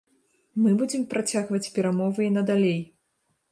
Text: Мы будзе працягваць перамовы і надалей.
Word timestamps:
Мы 0.61 0.71
будзе 0.79 1.01
працягваць 1.11 1.71
перамовы 1.77 2.21
і 2.31 2.35
надалей. 2.41 2.83